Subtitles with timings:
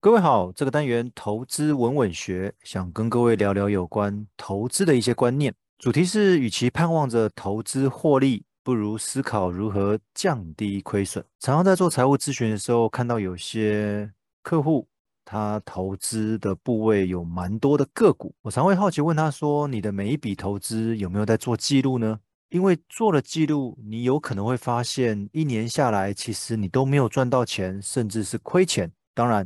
[0.00, 5.52] 各位好，这个单元投资稳稳学，想跟各位聊聊有关投资的一些观念。
[5.76, 11.24] 主题是，与其盼望着投资获利，不如思考如何降低亏损。
[11.40, 14.08] 常常在做财务咨询的时候，看到有些
[14.40, 14.86] 客户
[15.24, 22.20] 他投资的部位有蛮多的个股，我常会好奇问他说：“你的每一笔投资有没有在做记录呢？”
[22.50, 28.92] 因为做了记录，你有可能会发现一年下来，其实你都没有赚到钱，甚至是亏钱。
[29.12, 29.44] 当然。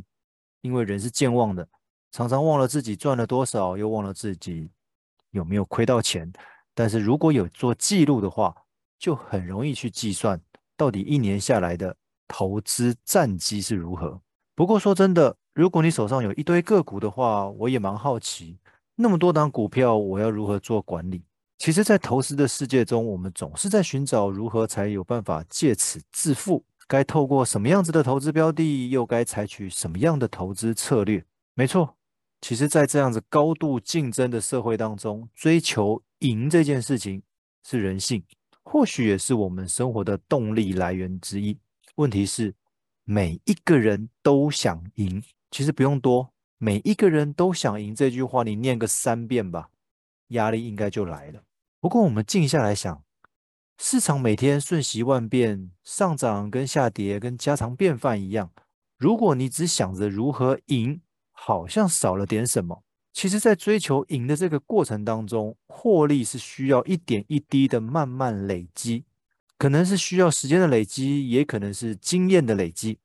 [0.63, 1.67] 因为人是健忘的，
[2.11, 4.69] 常常忘了自己赚了多少，又忘了自己
[5.31, 6.31] 有没有亏到钱。
[6.73, 8.55] 但是如果有做记录的话，
[8.97, 10.39] 就很容易去计算
[10.77, 11.95] 到底一年下来的
[12.27, 14.19] 投资战绩是如何。
[14.55, 18.57] 不过说真的，如果你手上有一堆个股的话，我也蛮好奇，
[18.95, 21.23] 那么多档股票，我要如何做管理？
[21.57, 26.63] 其实，在投资的世界中，我们总是在寻找如何才有办法借此致富。
[26.93, 31.25] 该透过什么样子的投资标的，又该采取什么样的投资策略？
[31.55, 31.97] 没错，
[32.39, 37.23] 其实，在这样子高度竞争的社会当中，追求赢这件事情
[37.63, 38.23] 是人性，
[38.61, 41.57] 或许也是我们生活的动力来源之一。
[41.95, 42.53] 问题是，
[43.05, 49.71] 每一个人都想赢，其实不用多，每一个人都想赢这句话，你念个三遍吧，
[50.27, 51.41] 压力应该就来了。
[51.79, 53.03] 不过，我们静下来想。
[53.77, 58.51] 市场每天瞬息万变，上涨跟下跌跟家常便饭一样。
[58.97, 62.83] 如果你只想着如何赢，好像少了点什么。
[63.11, 69.05] 其实，在追求赢的这个过程当中，获利是需要一点一滴的慢慢累积，
[69.57, 72.99] 可能是需要时间的累积，也可能是经验的累积。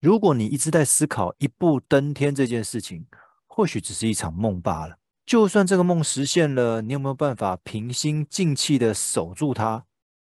[0.00, 3.06] 如果你一直在思考一步登天这件事情，
[3.46, 4.99] 或许只是一场梦罢了。
[5.30, 9.84] 就算这个梦实现了，你有没有办法平心静气地守住它？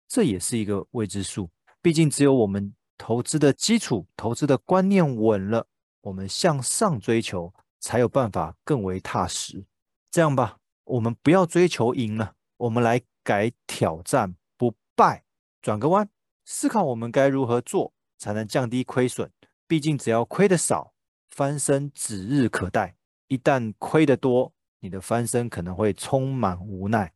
[0.06, 1.50] 这也是一个未知数。
[1.80, 5.66] 毕竟，只有我们投资的基础、投资的观念稳了，
[6.02, 9.64] 我们向上追求才有办法更为踏实。
[10.08, 15.24] 这样吧，我们不要追求赢了，我们来改挑战不败。
[15.60, 16.08] 转个弯，
[16.44, 19.28] 思考我们该如何做才能降低亏损。
[19.66, 20.92] 毕竟，只要亏得少，
[21.28, 22.94] 翻身指日可待；
[23.26, 24.52] 一旦亏得多，
[24.82, 27.12] 你的翻身可能会充满无奈，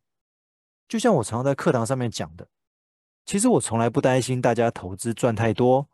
[0.87, 2.47] 就像我常常在课堂上面讲的，
[3.25, 5.89] 其实我从来不担心大家投资赚太多，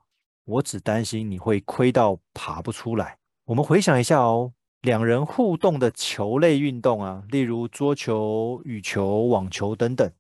[0.46, 3.18] 我只担心你会亏到爬不出来。
[3.46, 10.12] 我们回想一下哦，两人互动的球类运动啊，例如桌球、羽球、网球等等，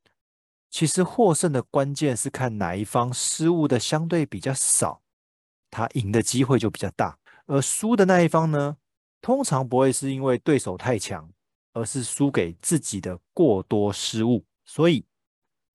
[0.71, 5.03] 其实获胜的关键是看哪一方失误的相对比较少，
[5.69, 8.77] 他赢的机会就比较大，而输的那一方呢，
[9.21, 11.29] 通常不会是因为对手太强。
[11.73, 15.05] 而是输给自己的过多失误，所以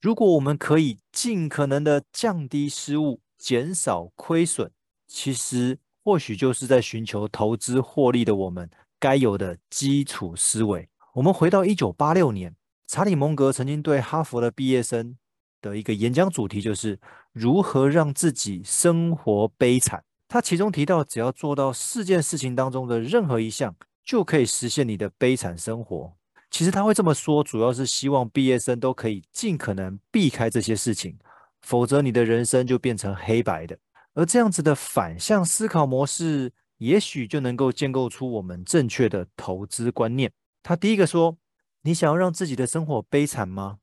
[0.01, 4.71] 如果我们可以尽可能的降低失误，减少亏损，
[5.07, 8.71] 其实或许就是在寻求投资获利的我们
[9.01, 10.89] 该有的基础思维。
[11.15, 12.55] 我们回到一九八六年，
[12.87, 15.17] 查理蒙格曾经对哈佛的毕业生
[15.61, 17.01] 的一个演讲主题就是
[17.33, 20.05] 如何让自己生活悲惨。
[20.29, 23.75] 他其中提到，只要做到四件事情当中的任何一项。
[24.09, 26.17] 就可以实现你的悲惨生活。
[26.51, 31.19] 其实他会这么说，主要是希望毕业生都可以尽可能避开这些事情，
[31.61, 33.79] 否则你的人生就变成黑白的。
[34.15, 40.33] 而这样子的反向思考模式，也许就能够建构出我们正确的投资观念。
[40.63, 41.37] 他第一个说
[41.85, 43.81] ：“你想要让自己的生活悲惨吗？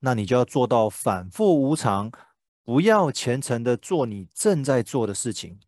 [0.00, 2.10] 那你就要做到反复无常，
[2.64, 5.60] 不要虔诚的做你正在做的事情。”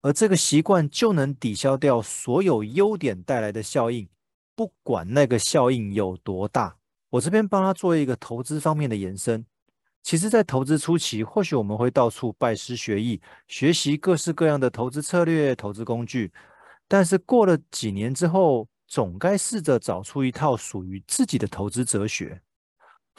[0.00, 4.08] 而这个习惯就能抵消掉所有优点带来的效应，
[4.54, 6.76] 不管那个效应有多大。
[7.10, 9.44] 我这边帮他做一个投资方面的延伸。
[10.02, 16.32] 其实，在投资初期，或许我们会到处拜师学艺，学习各式各样的投资策略、投资工具。
[16.86, 22.40] 但是过了几年之后，总该试着找出一套属于自己的投资哲学。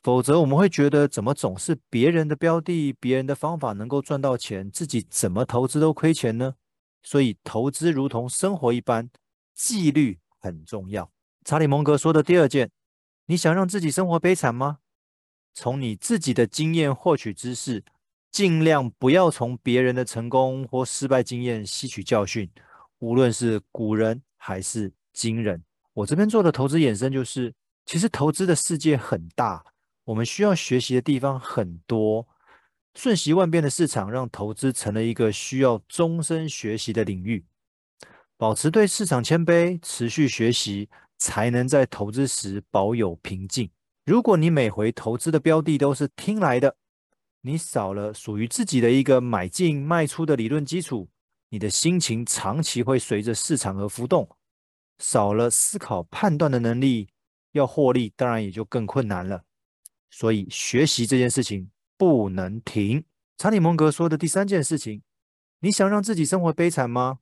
[0.01, 6.55] 否则，我们会觉得怎么总是别人的标的、别人的方法能够赚到钱，自己怎么投资都亏钱呢？
[7.01, 9.09] 所以，投资如同生活一般，
[9.53, 11.11] 纪律很重要。
[11.45, 12.69] 查理·蒙格说的第二件，
[13.25, 14.79] 你想让自己生活悲惨吗？
[15.53, 17.83] 从你自己的经验获取知识，
[18.31, 22.49] 尽量不要从别人的成功或失败经验吸取教训，
[22.99, 25.63] 无论是古人还是今人。
[25.93, 27.53] 我这边做的投资衍生就是，
[27.85, 29.63] 其实投资的世界很大，
[30.03, 32.27] 我们需要学习的地方很多。
[32.95, 37.45] 瞬息万变的市场让投资成了一个需要终身学习的领域。
[38.37, 43.69] 保持对市场谦卑，持续学习，才能在投资时保有平静。
[44.05, 46.75] 如果你每回投资的标的都是听来的，
[47.41, 51.09] 你少了属于自己的一个买进卖出的理论基础，
[51.49, 54.29] 你的心情长期会随着市场而浮动，
[54.97, 57.09] 少了思考判断的能力，
[57.51, 59.43] 要获利当然也就更困难了。
[60.09, 63.03] 所以学习这件事情不能停。
[63.37, 65.01] 查理蒙格说的第三件事情，
[65.59, 67.19] 你想让自己生活悲惨吗？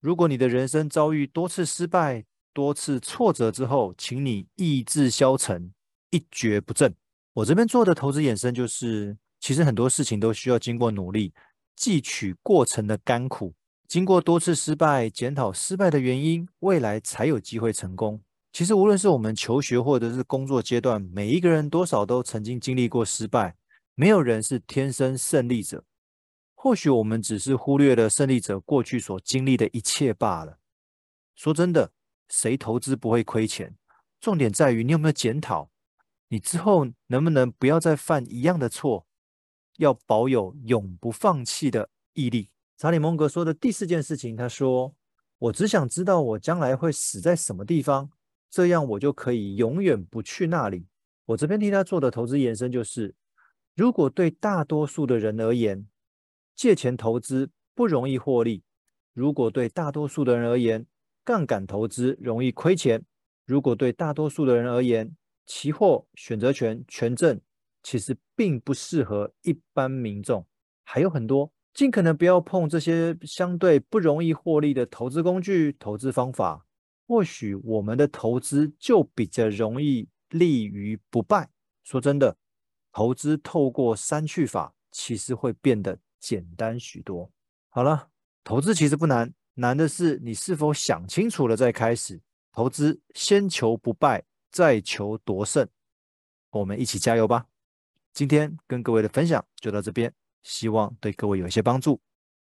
[0.00, 5.72] 如果你的人生遭遇多次失败、多次挫折之后，请你意志消沉，
[6.10, 6.94] 一蹶不振。
[7.32, 11.34] 我这边做的投资衍生就是，其实很多事情都需要经过努力。
[11.76, 13.54] 汲取过程的甘苦，
[13.88, 18.20] 经过多次失败，检讨失败的原因，未来才有机会成功。
[18.52, 23.54] 其实，无论是我们求学或者是工作阶段，每一个人多少都曾经经历过失败，
[24.00, 25.84] 没有人是天生胜利者。
[26.54, 30.60] 或许我们只是忽略了胜利者过去所经历的一切罢了。
[31.34, 31.90] 说真的，
[32.28, 33.76] 谁投资不会亏钱？
[34.20, 35.72] 重点在于你有没有检讨，
[36.28, 39.08] 你之后能不能不要再犯一样的错。
[39.78, 42.50] 要保有永不放弃的毅力。
[42.76, 44.94] 查理·蒙格说的第四件事情，他说
[45.38, 48.08] ：“我只想知道我将来会死在什么地方，
[48.48, 50.86] 这样我就可以永远不去那里。”
[51.26, 53.12] 我这边替他做的投资延伸就是：
[53.78, 55.86] 如果对大多数的人而言，
[56.56, 58.62] 借钱投资不容易获利；
[59.14, 60.84] 如果对大多数的人而言，
[61.24, 62.98] 杠杆投资容易亏钱；
[63.46, 65.14] 如果对大多数的人而言，
[65.46, 67.40] 期货、选择权、权证。
[67.80, 70.44] 其实并不适合一般民众，
[70.82, 76.66] 还有很多，尽可能不要碰这些相对不容易获利的投资工具、投资方法。
[77.06, 81.48] 或许我们的投资就比较容易立于不败。
[81.84, 82.36] 说真的，
[82.98, 87.30] 投资透过三去法，其实会变得简单许多。
[87.68, 88.10] 好了，
[88.42, 92.20] 投资其实不难，难的是你是否想清楚了再开始。
[92.50, 95.64] 投资先求不败，再求夺胜。
[96.50, 97.46] 我们一起加油吧！
[98.12, 100.12] 今天跟各位的分享就到这边，
[100.42, 102.00] 希望对各位有一些帮助。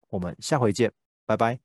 [0.08, 0.90] 我们下回见，
[1.26, 1.65] 拜拜。